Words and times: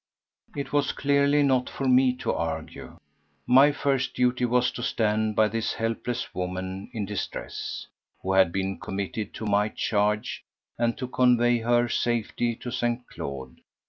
It 0.55 0.73
was 0.73 0.93
clearly 0.93 1.43
not 1.43 1.69
for 1.69 1.87
me 1.87 2.15
to 2.25 2.33
argue. 2.33 2.97
My 3.45 3.71
first 3.71 4.15
duty 4.15 4.45
was 4.45 4.71
to 4.71 4.81
stand 4.81 5.35
by 5.35 5.47
this 5.47 5.73
helpless 5.73 6.33
woman 6.33 6.89
in 6.91 7.05
distress, 7.05 7.85
who 8.23 8.33
had 8.33 8.51
been 8.51 8.79
committed 8.79 9.31
to 9.35 9.45
my 9.45 9.69
charge, 9.69 10.43
and 10.79 10.97
to 10.97 11.07
convey 11.07 11.59
her 11.59 11.87
safely 11.87 12.55
to 12.63 12.71
St. 12.71 13.05
Claude. 13.09 13.61